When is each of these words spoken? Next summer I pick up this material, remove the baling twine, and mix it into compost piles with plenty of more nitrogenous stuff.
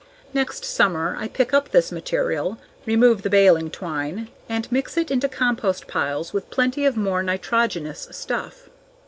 Next 0.33 0.65
summer 0.65 1.15
I 1.15 1.27
pick 1.27 1.53
up 1.53 1.69
this 1.69 1.91
material, 1.91 2.57
remove 2.87 3.21
the 3.21 3.29
baling 3.29 3.69
twine, 3.69 4.29
and 4.49 4.67
mix 4.71 4.97
it 4.97 5.11
into 5.11 5.29
compost 5.29 5.85
piles 5.85 6.33
with 6.33 6.49
plenty 6.49 6.85
of 6.87 6.97
more 6.97 7.21
nitrogenous 7.21 8.07
stuff. 8.09 8.67